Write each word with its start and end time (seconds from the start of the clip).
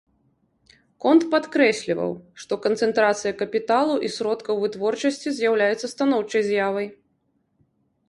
Конт 1.03 1.21
падкрэсліваў, 1.35 2.11
што 2.45 2.53
канцэнтрацыя 2.65 3.35
капіталу 3.43 3.95
і 4.09 4.13
сродкаў 4.17 4.55
вытворчасці 4.67 5.37
з'яўляецца 5.39 5.95
станоўчай 5.97 6.41
з'явай. 6.53 6.87